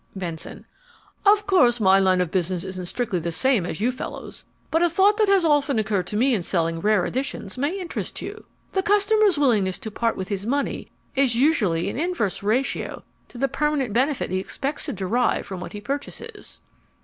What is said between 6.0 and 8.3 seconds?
to me in selling rare editions may interest